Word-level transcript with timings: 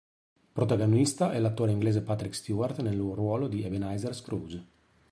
Protagonista 0.55 1.31
è 1.31 1.37
l'attore 1.39 1.71
inglese 1.71 2.01
Patrick 2.01 2.33
Stewart 2.33 2.79
nel 2.79 2.99
ruolo 2.99 3.47
di 3.47 3.61
Ebenezer 3.61 4.15
Scrooge. 4.15 4.65